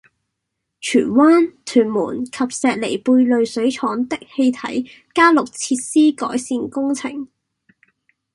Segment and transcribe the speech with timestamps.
[0.79, 7.27] 荃灣、屯門及石梨貝濾水廠的氣體加氯設施改善工程